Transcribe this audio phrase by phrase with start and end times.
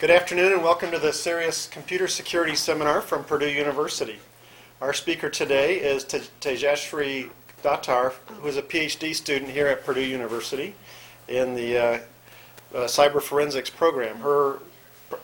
[0.00, 4.18] Good afternoon and welcome to the CERIAS Computer Security Seminar from Purdue University.
[4.80, 7.28] Our speaker today is Tej- Tejashri
[7.62, 10.74] Datar, who is a PhD student here at Purdue University
[11.28, 11.98] in the uh, uh,
[12.86, 14.20] Cyber Forensics program.
[14.20, 14.60] Her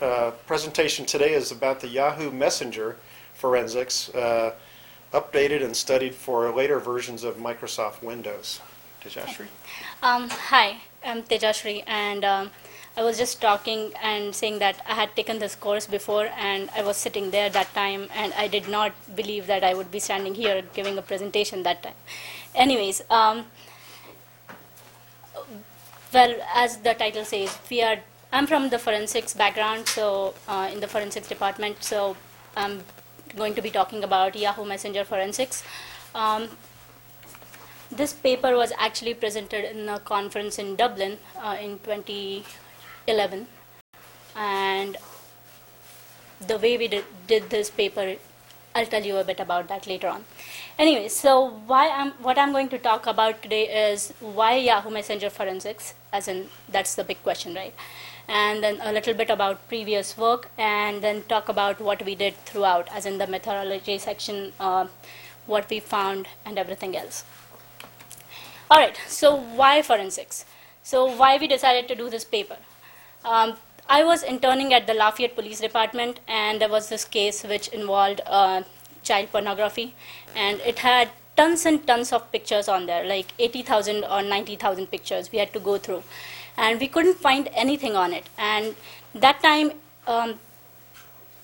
[0.03, 2.99] uh, presentation today is about the Yahoo Messenger
[3.33, 4.53] forensics, uh,
[5.15, 8.61] updated and studied for later versions of Microsoft Windows.
[9.03, 9.47] Tejashri?
[10.03, 12.51] Um, hi, I'm Tejashri, and um,
[12.97, 16.83] I was just talking and saying that I had taken this course before, and I
[16.83, 20.35] was sitting there that time, and I did not believe that I would be standing
[20.35, 21.95] here giving a presentation that time.
[22.55, 23.47] Anyways, um,
[26.13, 27.99] well, as the title says, we are.
[28.33, 32.17] I'm from the forensics background, so uh, in the forensics department, so
[32.57, 32.83] I'm
[33.37, 35.63] going to be talking about Yahoo Messenger forensics.
[36.15, 36.49] Um,
[37.91, 41.79] this paper was actually presented in a conference in Dublin uh, in
[43.07, 43.47] 2011,
[44.35, 44.97] and
[46.47, 48.17] the way we did, did this paper,
[48.75, 50.25] I'll tell you a bit about that later on.
[50.79, 55.31] Anyway, so why I'm, what I'm going to talk about today is why Yahoo Messenger
[55.31, 57.75] forensics, as in that's the big question, right?
[58.29, 62.35] And then a little bit about previous work, and then talk about what we did
[62.45, 64.89] throughout, as in the methodology section, uh,
[65.47, 67.25] what we found, and everything else.
[68.69, 70.45] All right, so why forensics?
[70.83, 72.57] So why we decided to do this paper?
[73.27, 73.57] Um,
[73.89, 78.21] I was interning at the Lafayette Police Department, and there was this case which involved
[78.25, 78.63] uh,
[79.03, 79.95] child pornography,
[80.37, 85.33] and it had tons and tons of pictures on there, like 80,000 or 90,000 pictures
[85.33, 86.05] we had to go through,
[86.57, 88.29] and we couldn't find anything on it.
[88.39, 88.77] And
[89.13, 89.73] that time,
[90.07, 90.39] um,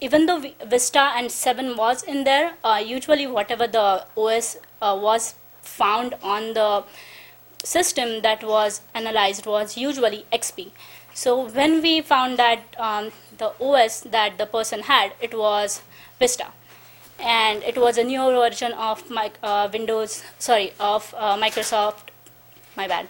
[0.01, 5.35] even though Vista and 7 was in there, uh, usually whatever the OS uh, was
[5.63, 6.85] found on the
[7.65, 10.71] system that was analyzed was usually XP.
[11.15, 15.83] So when we found that um, the OS that the person had, it was
[16.19, 16.47] Vista,
[17.19, 22.09] and it was a newer version of my, uh, Windows, sorry, of uh, Microsoft,
[22.77, 23.09] my bad,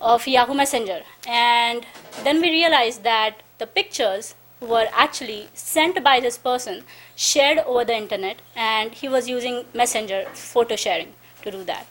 [0.00, 1.02] of Yahoo Messenger.
[1.26, 1.86] And
[2.22, 6.84] then we realized that the pictures were actually sent by this person,
[7.16, 11.86] shared over the internet, and he was using Messenger photo sharing to do that.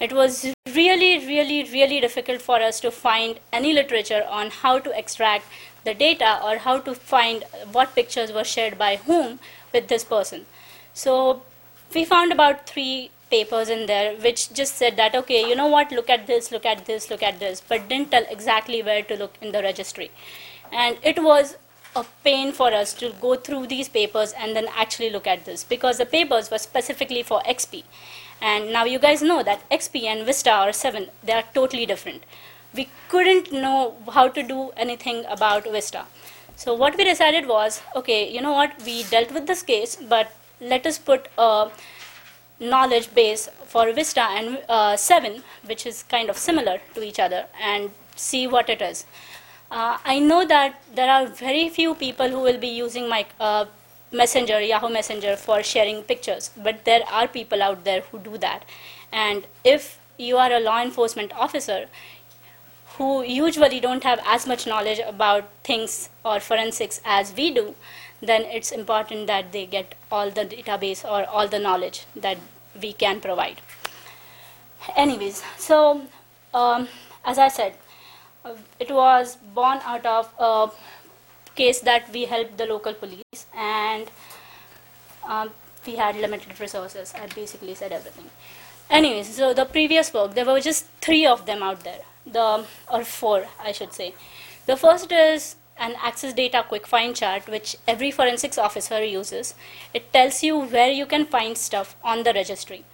[0.00, 4.98] It was really, really, really difficult for us to find any literature on how to
[4.98, 5.46] extract
[5.84, 9.38] the data or how to find what pictures were shared by whom
[9.72, 10.46] with this person.
[10.92, 11.42] So
[11.94, 15.92] we found about three papers in there which just said that, okay, you know what,
[15.92, 19.16] look at this, look at this, look at this, but didn't tell exactly where to
[19.16, 20.10] look in the registry.
[20.72, 21.56] And it was
[21.96, 25.62] a pain for us to go through these papers and then actually look at this
[25.62, 27.84] because the papers were specifically for XP.
[28.52, 32.24] And now you guys know that XP and Vista or 7, they are totally different.
[32.74, 36.04] We couldn't know how to do anything about Vista.
[36.56, 40.30] So what we decided was, okay, you know what, we dealt with this case, but
[40.60, 41.70] let us put a
[42.60, 47.46] knowledge base for Vista and uh, 7, which is kind of similar to each other,
[47.62, 49.06] and see what it is.
[49.70, 53.64] Uh, I know that there are very few people who will be using my uh,
[54.14, 58.64] Messenger, Yahoo Messenger for sharing pictures, but there are people out there who do that.
[59.12, 61.86] And if you are a law enforcement officer
[62.96, 67.74] who usually don't have as much knowledge about things or forensics as we do,
[68.22, 72.38] then it's important that they get all the database or all the knowledge that
[72.80, 73.60] we can provide.
[74.96, 76.02] Anyways, so
[76.52, 76.88] um,
[77.24, 77.74] as I said,
[78.44, 80.70] uh, it was born out of a
[81.54, 84.10] case that we helped the local police and
[85.26, 85.50] um,
[85.86, 87.14] we had limited resources.
[87.16, 88.30] I basically said everything.
[88.90, 93.04] Anyways, so the previous work, there were just three of them out there, the or
[93.04, 94.14] four, I should say.
[94.66, 99.54] The first is an access data quick find chart, which every forensics officer uses.
[99.92, 102.84] It tells you where you can find stuff on the registry.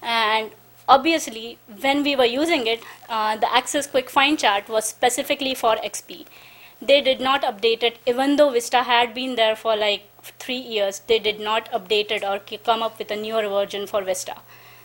[0.00, 0.50] And
[0.88, 5.76] obviously, when we were using it, uh, the access quick find chart was specifically for
[5.76, 6.26] XP.
[6.82, 10.08] They did not update it, even though Vista had been there for like
[10.40, 14.02] three years, they did not update it or come up with a newer version for
[14.02, 14.34] Vista.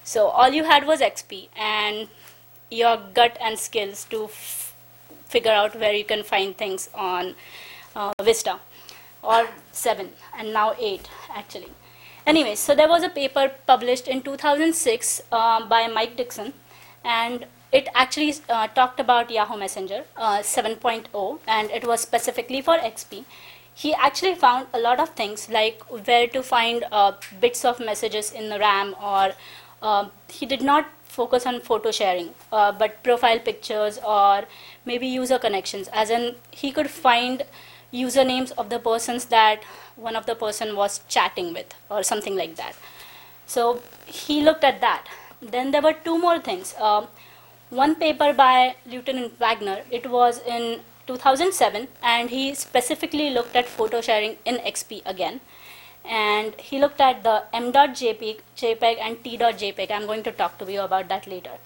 [0.03, 2.07] So all you had was XP and
[2.69, 4.75] your gut and skills to f-
[5.25, 7.33] figure out where you can find things on
[7.95, 8.59] uh, Vista
[9.23, 11.71] or 7 and now 8 actually.
[12.27, 16.53] Anyway, so there was a paper published in 2006 uh, by Mike Dickson
[17.03, 22.77] and it actually uh, talked about Yahoo Messenger uh, 7.0 and it was specifically for
[22.77, 23.23] XP.
[23.73, 28.31] He actually found a lot of things like where to find uh, bits of messages
[28.31, 29.33] in the RAM or
[29.81, 34.43] uh, he did not focus on photo sharing but profile pictures or
[34.85, 37.43] maybe user connections as in he could find
[37.93, 39.63] usernames of the persons that
[39.95, 42.75] one of the person was chatting with or something like that.
[43.45, 45.05] So he looked at that.
[45.41, 46.75] Then there were two more things.
[47.69, 49.81] One paper by Lieutenant Wagner.
[49.91, 55.41] It was in 2007, and he specifically looked at photo sharing in XP again.
[56.05, 59.91] And he looked at the m.jpg JPEG and t.jpg.
[59.91, 61.57] I'm going to talk to you about that later.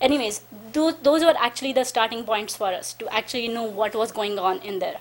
[0.00, 4.10] Anyways, those, those were actually the starting points for us to actually know what was
[4.10, 4.98] going on in there.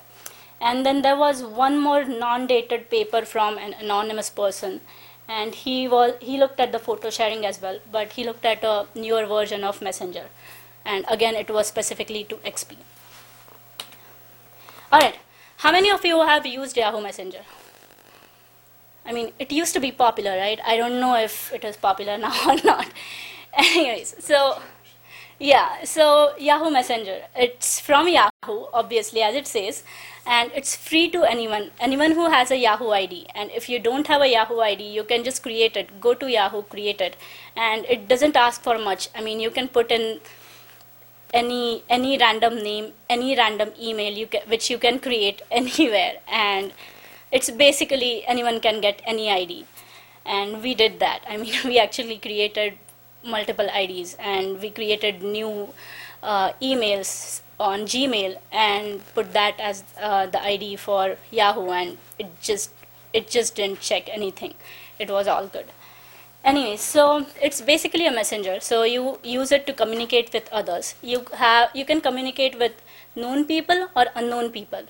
[0.62, 4.82] And then there was one more non-dated paper from an anonymous person,
[5.28, 8.64] and he was he looked at the photo sharing as well, but he looked at
[8.64, 10.26] a newer version of Messenger,
[10.86, 12.78] and again it was specifically to XP.
[14.92, 15.16] All right,
[15.58, 17.42] how many of you have used Yahoo Messenger?
[19.06, 20.60] I mean, it used to be popular, right?
[20.66, 22.88] I don't know if it is popular now or not.
[23.54, 24.60] Anyways, so
[25.40, 27.24] yeah, so Yahoo Messenger.
[27.36, 29.84] It's from Yahoo, obviously, as it says,
[30.26, 33.28] and it's free to anyone, anyone who has a Yahoo ID.
[33.36, 36.00] And if you don't have a Yahoo ID, you can just create it.
[36.00, 37.18] Go to Yahoo, create it,
[37.56, 39.10] and it doesn't ask for much.
[39.14, 40.22] I mean, you can put in
[41.34, 46.72] any any random name, any random email you can, which you can create anywhere, and
[47.32, 49.66] it's basically anyone can get any ID.
[50.26, 51.22] And we did that.
[51.30, 52.80] I mean, we actually created
[53.26, 55.70] multiple IDs and we created new
[56.24, 62.28] uh, emails on Gmail and put that as uh, the ID for Yahoo and it
[62.42, 62.72] just
[63.14, 64.54] it just didn't check anything.
[65.00, 65.66] It was all good.
[66.44, 68.60] Anyway, so it's basically a messenger.
[68.60, 70.96] So you use it to communicate with others.
[71.02, 72.74] You have you can communicate with
[73.16, 74.84] known people or unknown people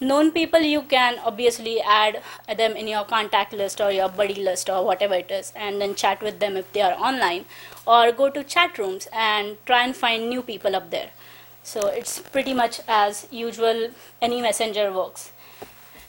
[0.00, 2.20] known people you can obviously add
[2.56, 5.94] them in your contact list or your buddy list or whatever it is and then
[5.94, 7.44] chat with them if they are online
[7.86, 11.10] or go to chat rooms and try and find new people up there.
[11.62, 13.88] So it's pretty much as usual
[14.20, 15.32] any messenger works.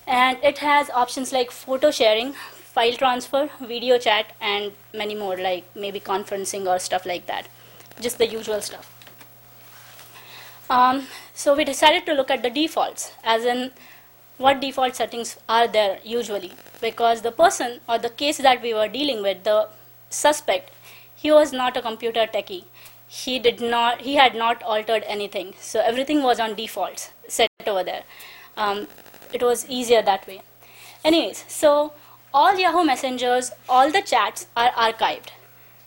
[0.06, 5.64] And it has options like photo sharing file transfer video chat and many more like
[5.76, 7.48] maybe conferencing or stuff like that.
[8.02, 8.97] Just the usual stuff
[10.70, 13.72] um, so we decided to look at the defaults, as in
[14.38, 18.88] what default settings are there usually, because the person or the case that we were
[18.88, 19.70] dealing with, the
[20.10, 20.72] suspect,
[21.16, 22.66] he was not a computer techie.
[23.08, 27.84] He did not, he had not altered anything, so everything was on defaults set over
[27.84, 28.04] there.
[28.56, 28.88] Um,
[29.34, 30.42] it was easier that way.
[31.04, 31.94] Anyways, so
[32.34, 35.30] all Yahoo messengers, all the chats are archived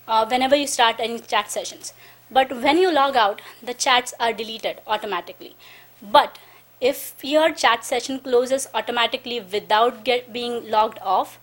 [0.08, 1.92] uh, whenever you start any chat sessions.
[2.30, 5.56] But when you log out, the chats are deleted automatically.
[6.02, 6.38] But
[6.80, 11.38] if your chat session closes automatically without get, being logged off,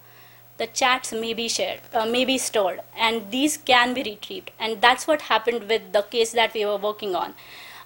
[0.58, 4.50] the chats may be shared, uh, may be stored, and these can be retrieved.
[4.60, 7.36] And that's what happened with the case that we were working on.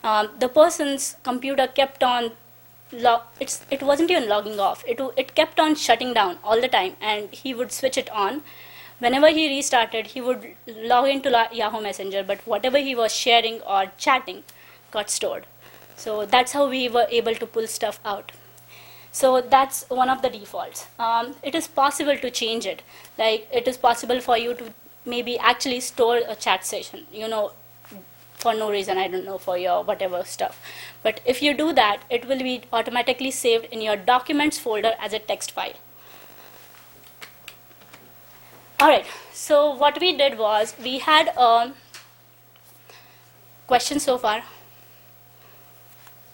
[0.04, 2.32] Um, the person's computer kept on
[2.94, 6.68] log it's it wasn't even logging off it it kept on shutting down all the
[6.68, 8.42] time and he would switch it on
[9.02, 13.92] whenever he restarted, he would log into Yahoo Messenger, but whatever he was sharing or
[13.98, 14.44] chatting
[14.92, 15.46] got stored.
[15.96, 18.32] So that's how we were able to pull stuff out.
[19.12, 20.88] So that's one of the defaults.
[20.98, 22.82] Um, it is possible to change it.
[23.18, 24.74] Like it is possible for you to
[25.06, 27.52] maybe actually store a chat session, you know,
[28.36, 30.60] for no reason, I don't know, for your whatever stuff.
[31.04, 35.14] But if you do that, it will be automatically saved in your documents folder as
[35.14, 35.74] a text file.
[38.82, 41.72] All right, so what we did was we had a
[43.68, 44.42] question so far.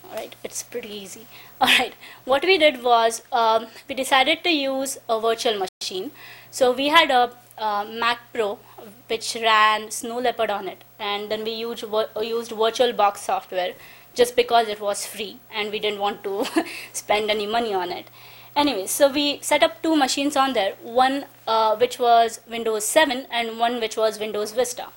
[0.05, 1.25] All right, it's pretty easy.
[1.61, 6.11] All right, what we did was um, we decided to use a virtual machine.
[6.49, 8.59] So we had a, a Mac Pro
[9.07, 13.73] which ran Snow Leopard on it, and then we used used VirtualBox software
[14.13, 16.45] just because it was free and we didn't want to
[16.93, 18.09] spend any money on it.
[18.57, 23.27] Anyway, so we set up two machines on there, one uh, which was Windows 7
[23.29, 24.87] and one which was Windows Vista.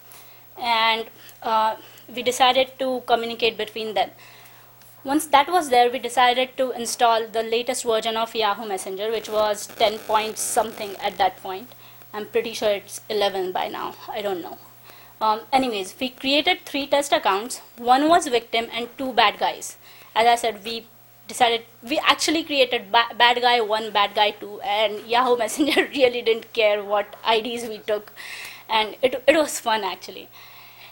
[0.58, 1.04] And
[1.42, 1.76] uh,
[2.08, 4.12] we decided to communicate between them.
[5.04, 9.28] Once that was there, we decided to install the latest version of Yahoo Messenger, which
[9.28, 11.68] was 10 point something at that point.
[12.14, 13.94] I'm pretty sure it's 11 by now.
[14.10, 14.56] I don't know.
[15.20, 17.58] Um, anyways, we created three test accounts.
[17.76, 19.76] One was victim and two bad guys.
[20.14, 20.86] As I said, we
[21.30, 26.22] decided we actually created ba- bad guy one bad guy two and yahoo messenger really
[26.28, 28.12] didn't care what ids we took.
[28.68, 30.28] And it, it was fun actually.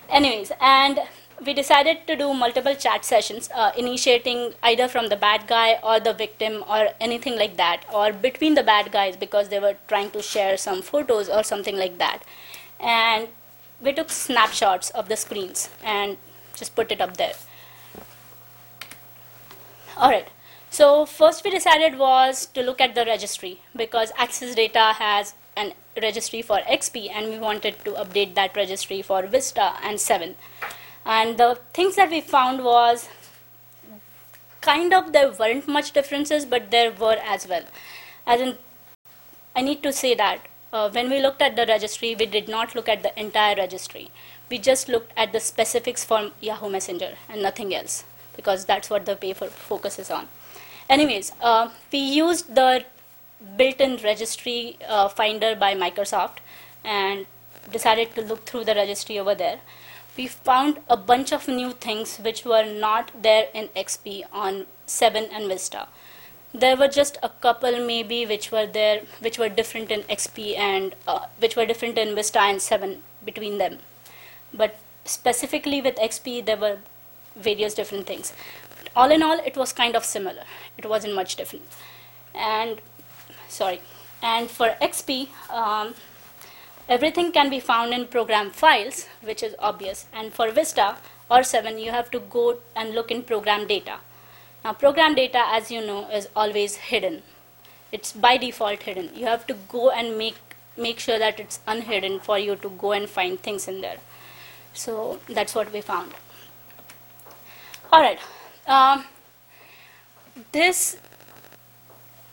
[0.09, 1.00] Anyways and
[1.47, 6.00] we decided to do multiple chat sessions uh, initiating either from the bad guy or
[6.00, 10.11] the victim or anything like that or between the bad guys because they were trying
[10.11, 12.23] to share some photos or something like that.
[12.80, 13.28] And
[13.80, 16.16] we took snapshots of the screens and
[16.57, 17.35] just put it up there
[19.98, 20.28] all right.
[20.70, 25.72] So first we decided was to look at the registry because Access Data has an
[26.00, 30.36] registry for XP and we wanted to update that registry for Vista and 7.
[31.04, 33.08] And the things that we found was
[34.60, 37.64] kind of there weren't much differences, but there were as well.
[38.24, 38.56] As in,
[39.56, 42.76] I need to say that uh, when we looked at the registry, we did not
[42.76, 44.10] look at the entire registry.
[44.48, 48.04] We just looked at the specifics for Yahoo Messenger and nothing else
[48.38, 50.28] because that's what the paper focuses on.
[50.88, 52.85] Anyways, uh, we used the
[53.57, 56.38] built-in registry uh, finder by Microsoft
[56.85, 57.26] and
[57.73, 59.61] decided to look through the registry over there.
[60.16, 65.28] We found a bunch of new things which were not there in XP on 7
[65.33, 65.87] and Vista.
[66.54, 70.95] There were just a couple maybe which were there, which were different in XP and
[71.07, 73.78] uh, which were different in Vista and 7 between them.
[74.52, 76.78] But specifically with XP, there were
[77.37, 78.32] various different things.
[78.97, 80.44] All in all, it was kind of similar.
[80.76, 81.64] It wasn't much different.
[82.35, 82.80] And
[83.49, 83.80] sorry.
[84.23, 85.94] And for XP, um,
[86.88, 90.06] everything can be found in program files, which is obvious.
[90.12, 90.97] And for Vista
[91.30, 93.99] or 7, you have to go and look in program data.
[94.64, 97.23] Now, program data, as you know, is always hidden.
[97.92, 99.11] It's by default hidden.
[99.14, 100.37] You have to go and make
[100.78, 103.99] make sure that it's unhidden for you to go and find things in there.
[104.73, 106.12] So that's what we found.
[107.90, 108.18] All right.
[108.66, 109.04] Um,
[110.52, 110.99] this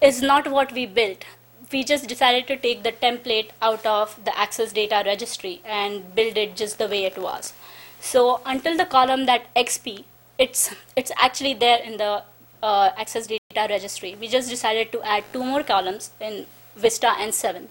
[0.01, 1.23] is not what we built.
[1.71, 6.37] We just decided to take the template out of the access data registry and build
[6.37, 7.53] it just the way it was.
[8.01, 10.03] So until the column that XP,
[10.37, 12.23] it's it's actually there in the
[12.61, 14.15] uh, access data registry.
[14.19, 16.45] We just decided to add two more columns in
[16.75, 17.69] Vista and 7,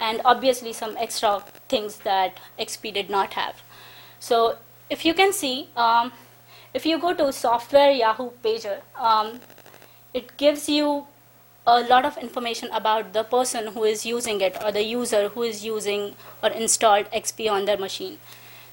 [0.00, 3.62] and obviously some extra things that XP did not have.
[4.18, 4.56] So
[4.90, 6.12] if you can see, um,
[6.72, 9.40] if you go to software Yahoo Pager, um,
[10.14, 11.06] it gives you
[11.66, 15.42] a lot of information about the person who is using it or the user who
[15.42, 18.18] is using or installed XP on their machine.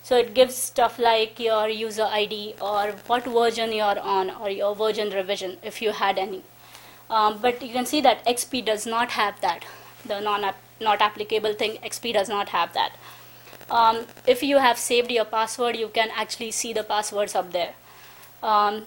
[0.04, 4.74] So it gives stuff like your user ID or what version you're on or your
[4.76, 6.44] version revision if you had any.
[7.10, 9.66] Um, but you can see that XP does not have that.
[10.06, 12.96] The non not applicable thing, XP does not have that.
[13.70, 17.74] Um, if you have saved your password, you can actually see the passwords up there.
[18.44, 18.84] Um,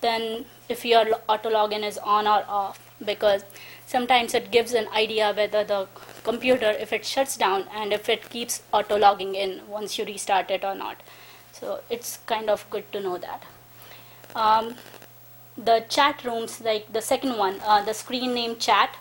[0.00, 3.44] then if your auto login is on or off, because
[3.86, 5.88] sometimes it gives an idea whether the
[6.24, 10.50] computer, if it shuts down and if it keeps auto logging in once you restart
[10.50, 11.02] it or not.
[11.52, 13.44] So it's kind of good to know that.
[14.34, 14.76] Um,
[15.56, 18.96] the chat rooms, like the second one, uh, the screen name chat,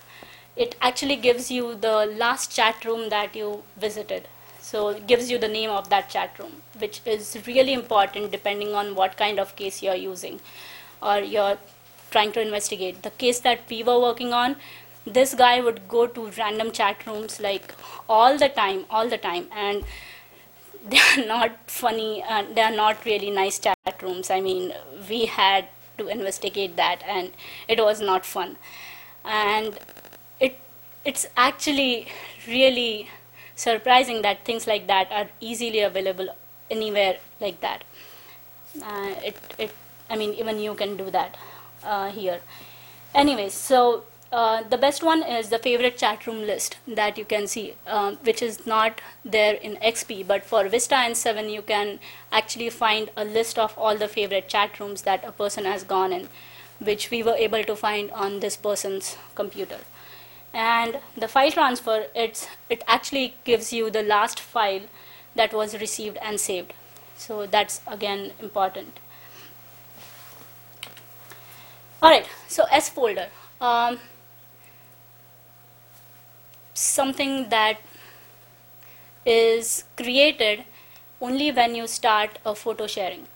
[0.56, 4.28] it actually gives you the last chat room that you visited.
[4.62, 8.74] So it gives you the name of that chat room, which is really important depending
[8.74, 10.40] on what kind of case you're using
[11.02, 11.58] or you're
[12.12, 13.04] trying to investigate.
[13.04, 14.56] The case that we were working on,
[15.06, 17.74] this guy would go to random chat rooms like
[18.08, 19.84] all the time, all the time, and
[20.90, 22.24] they are not funny
[22.54, 24.30] they are not really nice chat rooms.
[24.30, 24.74] I mean,
[25.10, 27.32] we had to investigate that, and
[27.68, 28.58] it was not fun.
[29.26, 29.78] And
[30.40, 30.58] it
[31.06, 32.08] it's actually
[32.48, 33.10] really
[33.66, 36.30] surprising that things like that are easily available
[36.72, 37.84] anywhere like that.
[38.82, 39.74] Uh, it it
[40.10, 41.38] I mean, even you can do that
[41.84, 42.40] uh, here.
[43.14, 47.48] Anyways, so uh, the best one is the favorite chat room list that you can
[47.48, 52.00] see, um, which is not there in XP, but for Vista and 7, you can
[52.32, 56.14] actually find a list of all the favorite chat rooms that a person has gone
[56.14, 56.28] in,
[56.80, 59.80] which we were able to find on this person's computer.
[60.54, 64.82] And the file transfer, it's, it actually gives you the last file
[65.36, 66.74] that was received and saved.
[67.18, 69.00] So that's again important.
[72.02, 73.28] All right, so S folder.
[73.62, 74.00] Um,
[76.74, 77.80] something that
[79.26, 80.64] is created
[81.22, 83.28] only when you start a photo sharing.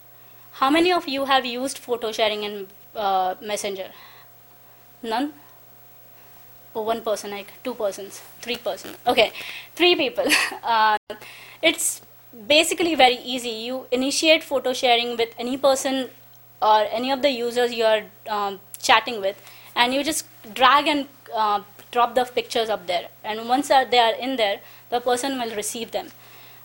[0.53, 3.91] How many of you have used photo sharing in uh, Messenger?
[5.03, 5.34] None?
[6.75, 8.97] Oh, one person, like two persons, three persons.
[9.07, 9.31] Okay,
[9.75, 10.25] three people.
[10.63, 10.97] Uh,
[11.61, 12.01] it's
[12.47, 13.49] basically very easy.
[13.49, 16.09] You initiate photo sharing with any person
[16.61, 19.39] or any of the users you're um, chatting with,
[19.75, 21.61] and you just drag and uh,
[21.91, 23.07] drop the pictures up there.
[23.23, 26.07] And once they are in there, the person will receive them.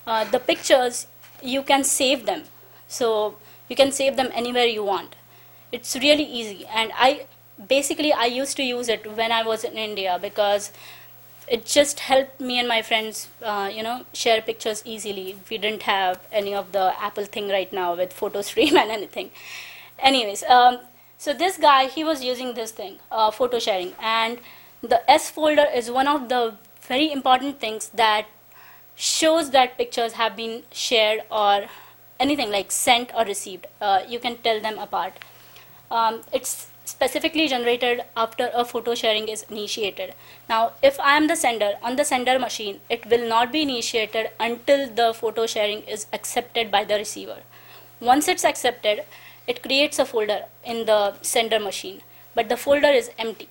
[0.07, 1.07] Uh, the pictures,
[1.43, 2.45] you can save them.
[2.87, 3.37] So
[3.69, 5.17] you can save them anywhere you want.
[5.71, 6.67] It's really easy.
[6.67, 7.27] And I
[7.67, 10.73] basically I used to use it when I was in India because
[11.47, 15.37] it just helped me and my friends, uh, you know, share pictures easily.
[15.51, 19.31] We didn't have any of the Apple thing right now with PhotoStream and anything
[19.99, 20.79] anyways, um,
[21.21, 24.39] So this guy, he was using this thing, uh, photo sharing, and
[24.83, 28.27] the S folder is one of the very important things that
[28.95, 31.67] shows that pictures have been shared or
[32.21, 33.67] anything like sent or received.
[33.81, 35.19] Uh, you can tell them apart.
[35.91, 40.15] Um, it's specifically generated after a photo sharing is initiated.
[40.49, 44.31] Now, if I am the sender on the sender machine, it will not be initiated
[44.41, 47.41] until the photo sharing is accepted by the receiver.
[48.01, 49.05] Once it's accepted,
[49.47, 52.01] it creates a folder in the sender machine,
[52.35, 53.49] but the folder is empty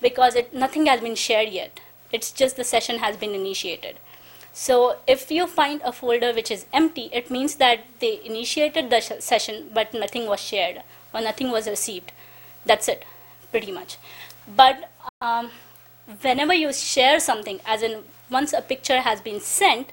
[0.00, 1.80] because it, nothing has been shared yet.
[2.12, 3.98] It's just the session has been initiated.
[4.52, 9.00] So if you find a folder which is empty, it means that they initiated the
[9.00, 10.82] session, but nothing was shared
[11.12, 12.12] or nothing was received.
[12.66, 13.04] That's it,
[13.50, 13.96] pretty much.
[14.46, 14.90] But
[15.22, 15.50] um,
[16.20, 19.92] whenever you share something, as in once a picture has been sent,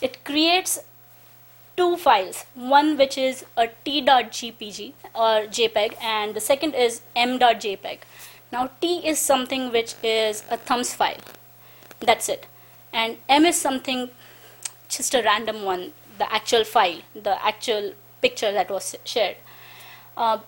[0.00, 0.80] it creates
[1.76, 2.44] two files.
[2.54, 7.98] One which is a t.jpg or jpeg and the second is m.jpeg
[8.52, 11.20] now t is something which is a thumbs file.
[12.00, 12.46] That's it.
[12.92, 14.10] And m is something
[14.88, 19.36] just a random one the actual file the actual picture that was shared.
[20.16, 20.38] Uh,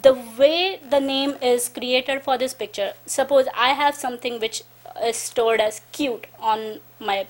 [0.00, 4.62] the way the name is created for this picture suppose i have something which
[5.04, 7.26] is stored as cute on my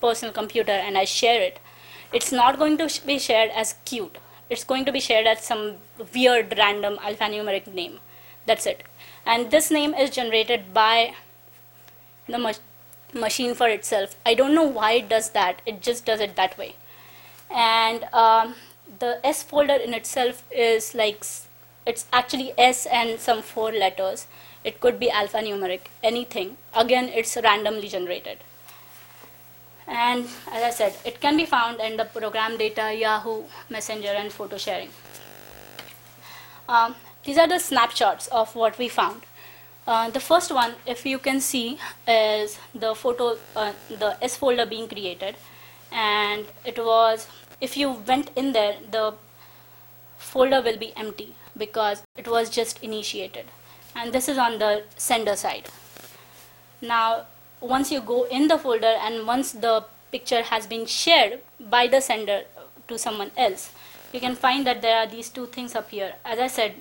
[0.00, 1.58] personal computer and i share it
[2.12, 4.18] it's not going to be shared as cute.
[4.48, 5.76] It's going to be shared as some
[6.12, 8.00] weird random alphanumeric name.
[8.46, 8.82] That's it.
[9.24, 11.14] And this name is generated by
[12.26, 12.58] the mach-
[13.14, 14.16] machine for itself.
[14.26, 15.62] I don't know why it does that.
[15.66, 16.74] It just does it that way.
[17.48, 18.56] And um,
[18.98, 21.24] the S folder in itself is like
[21.86, 24.26] it's actually S and some four letters.
[24.64, 26.56] It could be alphanumeric, anything.
[26.74, 28.38] Again, it's randomly generated.
[29.86, 34.32] And as I said, it can be found in the program data, Yahoo, Messenger, and
[34.32, 34.90] photo sharing.
[36.68, 39.22] Um, these are the snapshots of what we found.
[39.86, 44.66] Uh, the first one, if you can see, is the photo, uh, the S folder
[44.66, 45.34] being created,
[45.90, 47.26] and it was.
[47.60, 49.14] If you went in there, the
[50.18, 53.46] folder will be empty because it was just initiated,
[53.94, 55.68] and this is on the sender side.
[56.82, 57.26] Now,
[57.60, 62.00] once you go in the folder and once the picture has been shared by the
[62.00, 62.44] sender
[62.88, 63.70] to someone else,
[64.12, 66.14] you can find that there are these two things up here.
[66.24, 66.74] As I said,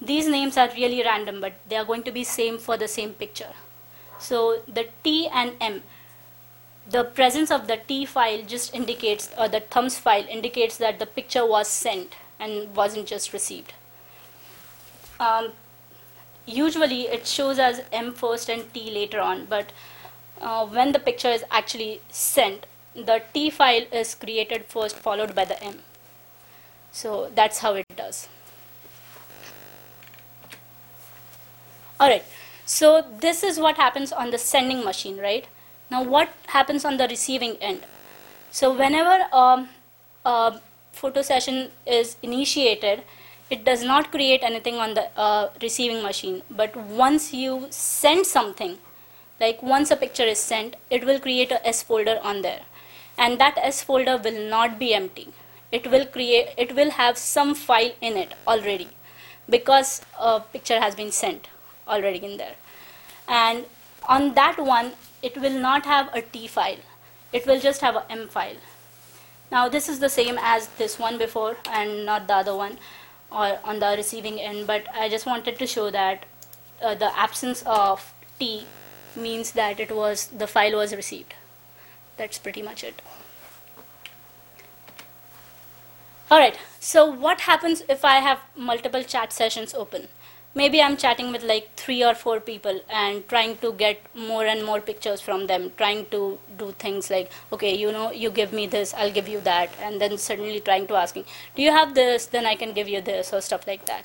[0.00, 3.12] these names are really random, but they are going to be same for the same
[3.12, 3.52] picture.
[4.18, 5.82] So the T and M,
[6.88, 11.06] the presence of the T file just indicates, or the thumbs file indicates that the
[11.06, 13.72] picture was sent and wasn't just received.
[15.20, 15.52] Um,
[16.46, 19.72] usually it shows as M first and T later on, but
[20.40, 25.44] uh, when the picture is actually sent, the T file is created first, followed by
[25.44, 25.80] the M.
[26.92, 28.28] So that's how it does.
[32.00, 32.24] Alright,
[32.66, 35.46] so this is what happens on the sending machine, right?
[35.90, 37.80] Now, what happens on the receiving end?
[38.50, 39.68] So, whenever um,
[40.24, 40.60] a
[40.92, 43.02] photo session is initiated,
[43.50, 46.42] it does not create anything on the uh, receiving machine.
[46.50, 48.78] But once you send something,
[49.40, 52.62] like once a picture is sent, it will create a S folder on there,
[53.18, 55.28] and that S folder will not be empty.
[55.72, 56.50] It will create.
[56.56, 58.88] It will have some file in it already,
[59.48, 61.48] because a picture has been sent
[61.86, 62.54] already in there,
[63.28, 63.66] and
[64.08, 66.78] on that one, it will not have a T file.
[67.32, 68.56] It will just have a M file.
[69.50, 72.78] Now this is the same as this one before and not the other one
[73.34, 76.26] or on the receiving end but I just wanted to show that
[76.82, 78.66] uh, the absence of T
[79.16, 81.34] means that it was the file was received.
[82.16, 83.02] That's pretty much it.
[86.30, 90.08] Alright, so what happens if I have multiple chat sessions open?
[90.56, 94.64] Maybe I'm chatting with like three or four people and trying to get more and
[94.64, 98.66] more pictures from them, trying to do things like, okay, you know, you give me
[98.66, 101.24] this, I'll give you that, and then suddenly trying to asking,
[101.56, 104.04] do you have this, then I can give you this, or stuff like that.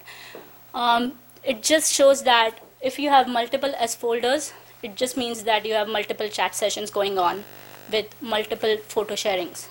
[0.74, 5.66] Um, it just shows that if you have multiple S folders, it just means that
[5.66, 7.44] you have multiple chat sessions going on
[7.92, 9.68] with multiple photo sharings.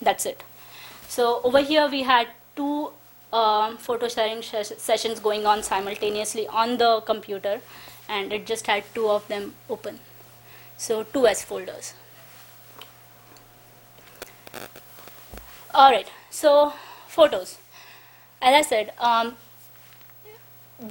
[0.00, 0.42] That's it.
[1.08, 2.92] So over here we had two
[3.32, 7.60] um, photo sharing ses- sessions going on simultaneously on the computer,
[8.08, 10.00] and it just had two of them open.
[10.76, 11.94] So two S folders.
[15.74, 16.08] All right.
[16.30, 16.72] So
[17.08, 17.58] photos.
[18.40, 19.36] As I said, um,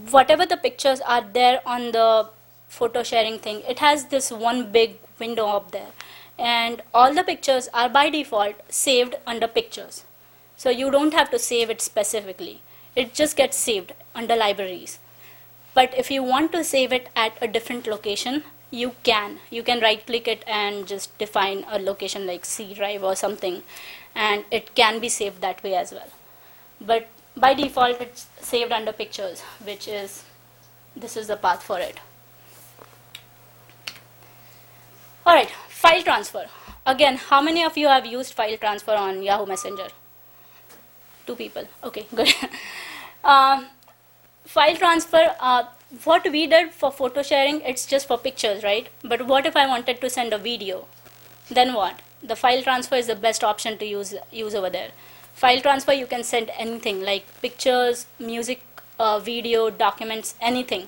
[0.09, 2.29] whatever the pictures are there on the
[2.69, 5.89] photo sharing thing, it has this one big window up there,
[6.39, 10.05] and all the pictures are by default saved under pictures.
[10.61, 12.61] So you don't have to save it specifically.
[12.95, 13.93] It just gets saved.
[14.13, 14.99] under libraries.
[15.73, 19.39] But if you want to save it at a different location, you can.
[19.49, 23.63] You can right click it and just define a location like C drive or something,
[24.15, 26.09] and it can be saved that way as well.
[26.79, 30.23] But by default, it's saved under pictures, which is
[30.95, 31.97] this is the path for it.
[35.25, 36.45] All right, file transfer.
[36.85, 39.89] Again, how many of you have used file transfer on Yahoo Messenger?
[41.31, 41.63] Two people.
[41.81, 42.27] Okay, good.
[43.23, 43.67] um,
[44.43, 45.33] file transfer.
[45.39, 45.63] Uh,
[46.03, 48.89] what we did for photo sharing, it's just for pictures, right?
[49.01, 50.87] But what if I wanted to send a video?
[51.49, 52.01] Then what?
[52.21, 54.91] The file transfer is the best option to use use over there.
[55.33, 58.61] File transfer, you can send anything like pictures, music,
[58.99, 60.87] uh, video, documents, anything.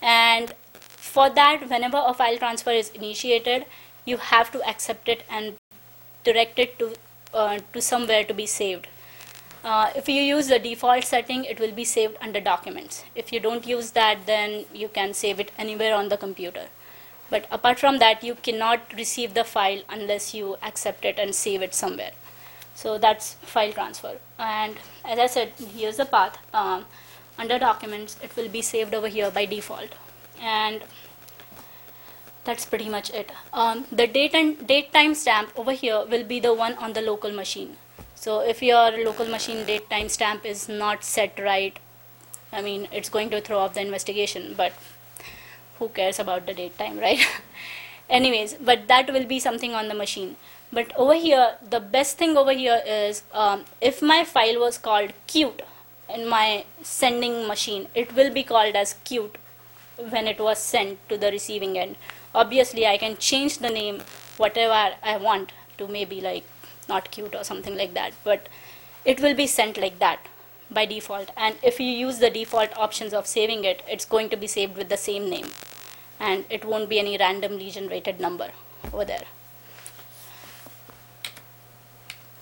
[0.00, 3.66] And for that, whenever a file transfer is initiated,
[4.04, 5.56] you have to accept it and
[6.22, 6.94] direct it to
[7.34, 8.91] uh, to somewhere to be saved.
[9.64, 13.04] Uh, if you use the default setting, it will be saved under documents.
[13.14, 16.66] If you don't use that, then you can save it anywhere on the computer.
[17.30, 21.62] But apart from that, you cannot receive the file unless you accept it and save
[21.62, 22.10] it somewhere.
[22.74, 24.16] So that's file transfer.
[24.38, 26.38] And as I said, here's the path.
[26.52, 26.86] Um,
[27.38, 29.94] under documents, it will be saved over here by default.
[30.40, 30.82] And
[32.44, 33.30] that's pretty much it.
[33.52, 37.00] Um, the date and date time stamp over here will be the one on the
[37.00, 37.76] local machine.
[38.22, 41.76] So if your local machine date time stamp is not set right,
[42.52, 44.54] I mean it's going to throw off the investigation.
[44.56, 44.74] But
[45.80, 47.26] who cares about the date time, right?
[48.08, 50.36] Anyways, but that will be something on the machine.
[50.72, 55.12] But over here, the best thing over here is um, if my file was called
[55.26, 55.62] cute
[56.14, 59.36] in my sending machine, it will be called as cute
[60.10, 61.96] when it was sent to the receiving end.
[62.36, 64.02] Obviously, I can change the name
[64.36, 66.44] whatever I want to maybe like
[66.88, 68.48] not cute or something like that, but
[69.04, 70.26] it will be sent like that
[70.70, 71.30] by default.
[71.36, 74.76] And if you use the default options of saving it, it's going to be saved
[74.76, 75.46] with the same name
[76.22, 78.50] and it won't be any randomly generated number
[78.92, 79.24] over there.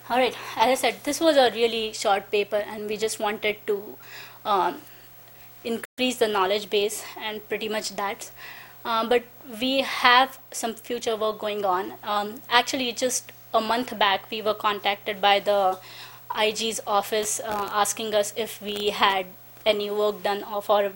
[0.09, 3.59] All right, as I said, this was a really short paper, and we just wanted
[3.69, 3.97] to
[4.45, 4.79] um,
[5.63, 8.31] increase the knowledge base, and pretty much that.
[8.85, 9.23] Um, but
[9.61, 11.93] we have some future work going on.
[12.03, 15.79] Um, actually, just a month back, we were contacted by the
[16.37, 19.27] IG's office uh, asking us if we had
[19.67, 20.93] any work done for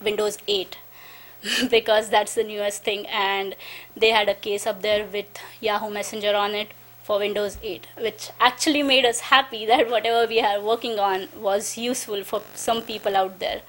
[0.00, 0.78] Windows 8
[1.70, 3.54] because that's the newest thing, and
[3.96, 5.26] they had a case up there with
[5.60, 6.68] Yahoo Messenger on it
[7.02, 11.76] for Windows 8, which actually made us happy that whatever we are working on was
[11.76, 13.62] useful for some people out there.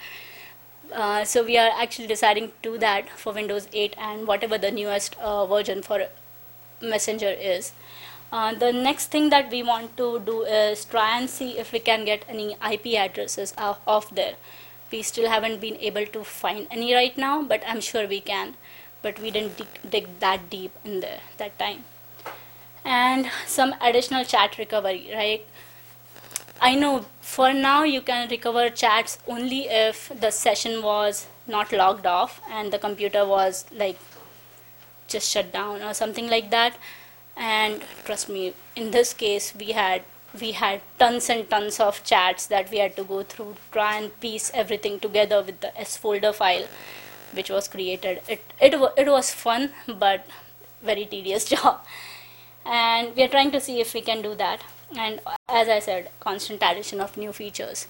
[0.94, 4.72] Uh, so we are actually deciding to do that for Windows 8 and whatever the
[4.72, 6.08] newest uh, version for
[6.82, 7.74] Messenger is.
[8.32, 11.80] Uh, the next thing that we want to do is try and see if we
[11.80, 14.36] can get any IP addresses off, there.
[14.92, 18.56] We still haven't been able to find any right now, but I'm sure we can.
[19.02, 21.84] But we didn't dig, dig that deep in there that time
[22.86, 25.46] and some additional chat recovery, right?
[26.62, 32.06] I know for now you can recover chats only if the session was not logged
[32.06, 34.00] off and the computer was like
[35.08, 36.78] just shut down or something like that.
[37.36, 40.04] And trust me, in this case, we had
[40.40, 44.20] we had tons and tons of chats that we had to go through, try and
[44.20, 46.68] piece everything together with the S folder file,
[47.34, 48.22] which was created.
[48.28, 50.26] It it it was fun, but
[50.82, 51.86] very tedious job.
[52.66, 54.62] And we are trying to see if we can do that.
[54.98, 57.88] And as i said constant addition of new features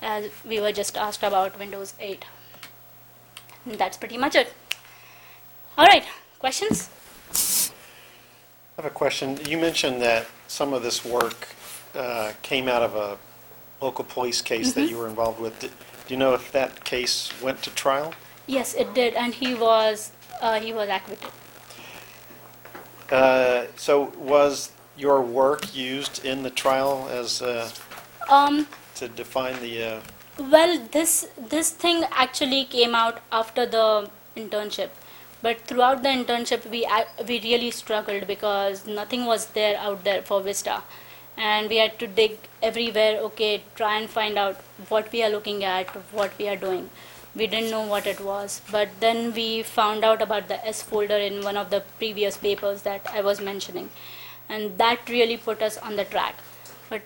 [0.00, 2.24] as we were just asked about windows 8
[3.66, 4.52] and that's pretty much it.
[5.76, 6.06] All right
[6.38, 6.90] questions
[8.78, 9.38] I have a question.
[9.48, 11.48] You mentioned that some of this work
[11.96, 13.18] uh, came out of a
[13.84, 15.58] local police case that you were involved with.
[15.60, 15.68] Do
[16.06, 18.14] do you know if that case went to trial?
[18.46, 21.30] yes it did and he was uh, he was acquitted
[23.10, 27.70] Uh, So was your work used in the trial as, uh,
[28.28, 30.00] um to define the, uh,
[30.38, 34.90] Well, this this thing actually came out after the internship,
[35.42, 36.86] but throughout the internship, we
[37.26, 40.82] we really struggled because nothing was there out there for Vista,
[41.36, 43.18] and we had to dig everywhere.
[43.28, 44.56] Okay, try and find out
[44.88, 46.90] what we are looking at, what we are doing.
[47.34, 51.18] We didn't know what it was, but then we found out about the S folder
[51.30, 53.90] in one of the previous papers that I was mentioning,
[54.48, 56.36] and that really put us on the track.
[56.90, 57.02] But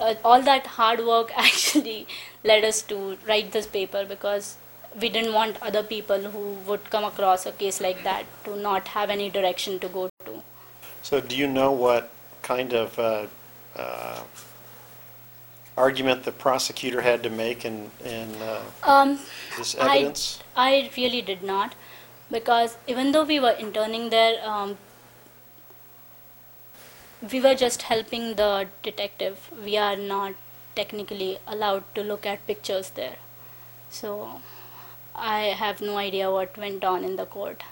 [0.00, 2.06] uh, all that hard work actually
[2.44, 4.56] led us to write this paper because
[5.00, 8.88] we didn't want other people who would come across a case like that to not
[8.88, 10.42] have any direction to go to.
[11.08, 12.10] so do you know what
[12.46, 13.26] kind of uh,
[13.76, 14.20] uh,
[15.76, 19.18] argument the prosecutor had to make in, in uh, Um,
[19.56, 20.40] this I- evidence?
[20.56, 21.74] I really did not,
[22.36, 24.76] because even though we were interning there, um,
[27.32, 29.48] we were just helping the detective.
[29.64, 30.34] We are not
[30.74, 33.16] technically allowed to look at pictures there.
[33.90, 34.40] So
[35.18, 37.62] I have no idea what went on in the court.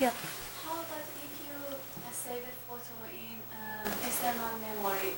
[0.00, 0.10] Yeah.
[0.64, 5.14] How about if you uh, save a photo in uh, external memory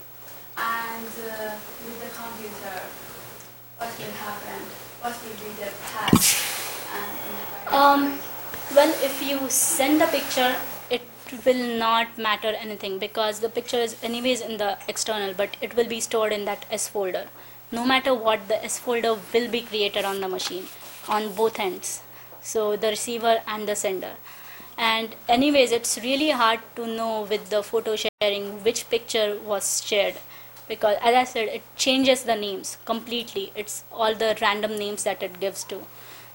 [0.57, 2.77] and uh, with the computer,
[3.79, 4.61] what will happen?
[5.01, 6.37] What will be the task?
[6.93, 8.19] And in the Um,
[8.75, 10.70] well, if you send a picture, it
[11.45, 15.89] will not matter anything because the picture is anyways in the external, but it will
[15.89, 17.29] be stored in that S folder.
[17.73, 20.67] No matter what, the S folder will be created on the machine
[21.09, 22.03] on both ends.
[22.41, 24.15] So the receiver and the sender.
[24.79, 30.15] And anyways, it's really hard to know with the photo sharing which picture was shared
[30.71, 33.53] because as I said, it changes the names completely.
[33.57, 35.81] It's all the random names that it gives to.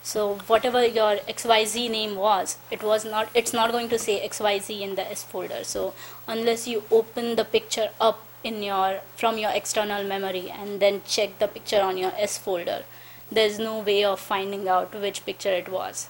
[0.06, 4.80] So whatever your XYZ name was, it was not it's not going to say XYZ
[4.88, 5.64] in the S folder.
[5.64, 5.96] So
[6.28, 11.40] unless you open the picture up in your from your external memory and then check
[11.40, 12.84] the picture on your S folder,
[13.32, 16.08] there's no way of finding out which picture it was.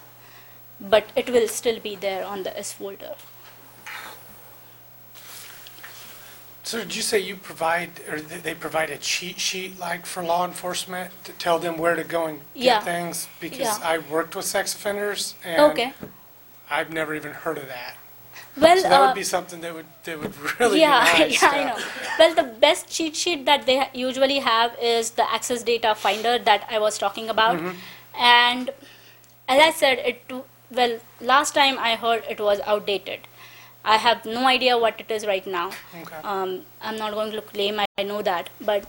[0.78, 3.14] But it will still be there on the S folder.
[6.66, 10.20] So did you say you provide, or th- they provide a cheat sheet like for
[10.24, 12.78] law enforcement to tell them where to go and Yeah.
[12.78, 13.28] get things?
[13.38, 13.92] Because Yeah.
[13.92, 15.92] I worked with sex offenders and Okay.
[16.68, 17.94] I've never even heard of that.
[18.56, 21.40] Well, So that uh, would be something that would, that would really be yeah, nice.
[21.40, 21.78] yeah, I know.
[22.18, 26.36] Well, the best cheat sheet that they ha- usually have is the Access Data Finder
[26.50, 27.60] that I was talking about.
[28.18, 28.70] And
[29.48, 30.18] as I said, it
[30.78, 33.20] well last time I heard it was outdated.
[33.86, 35.66] I have no idea what it is right now.
[36.02, 36.16] Okay.
[36.24, 38.84] Um, I'm not going to claim I, I know that, but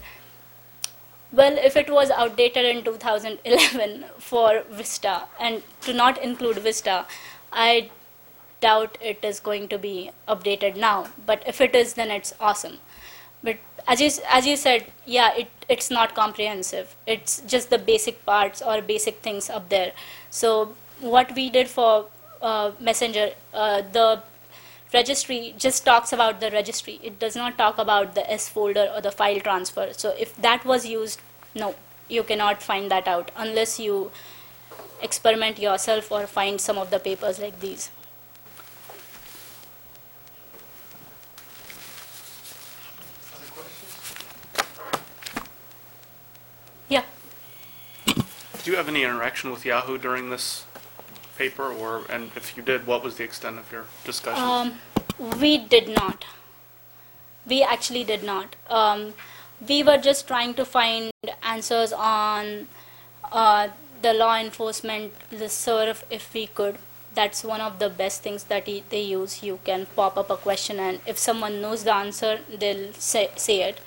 [1.32, 7.06] well, if it was outdated in 2011 for Vista and to not include Vista,
[7.52, 7.92] I
[8.62, 11.08] doubt it is going to be updated now.
[11.26, 12.78] But if it is, then it's awesome.
[13.44, 13.58] But
[13.88, 16.96] as you as you said, yeah, it it's not comprehensive.
[17.06, 19.92] It's just the basic parts or basic things up there.
[20.32, 22.06] So what we did for
[22.42, 24.24] uh, Messenger, uh, the
[24.94, 27.00] registry just talks about the registry.
[27.04, 29.90] It does not talk about the S folder or the file transfer.
[29.94, 31.22] So if that was used,
[31.56, 31.76] no,
[32.08, 34.12] you cannot find that out unless you
[35.02, 37.92] experiment yourself or find some of the papers like these.
[46.90, 47.04] Yeah.
[48.06, 50.66] Did you have any interaction with Yahoo during this
[51.38, 54.44] paper, or, and if you did, what was the extent of your discussion?
[54.44, 54.74] Um,
[55.40, 56.26] we did not.
[57.46, 58.56] We actually did not.
[58.70, 59.14] Um,
[59.68, 61.12] we were just trying to find
[61.44, 62.68] answers on
[63.32, 63.70] uh,
[64.02, 66.78] the law enforcement listserv if we could.
[67.14, 69.42] That's one of the best things that he, they use.
[69.42, 73.64] You can pop up a question, and if someone knows the answer, they'll say, say
[73.64, 73.80] it.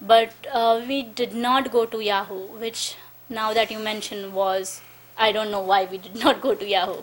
[0.00, 2.96] But uh, we did not go to Yahoo, which
[3.30, 4.80] now that you mention was,
[5.18, 7.02] I don't know why we did not go to Yahoo.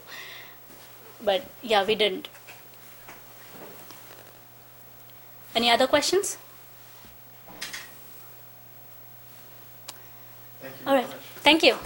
[1.22, 2.30] But yeah, we didn't.
[5.56, 6.38] Any other questions?
[10.62, 11.08] Thank you All right.
[11.44, 11.78] Thank you.